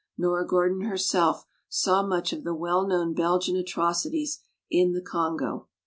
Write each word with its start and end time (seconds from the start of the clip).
Nora 0.17 0.47
Gordon 0.47 0.81
herself 0.81 1.45
saw 1.69 2.01
much 2.01 2.33
of 2.33 2.43
the 2.43 2.55
well 2.55 2.87
known 2.87 3.13
Belgian 3.13 3.55
atrocities 3.55 4.39
in 4.67 4.93
the 4.93 5.01
Congo. 5.03 5.67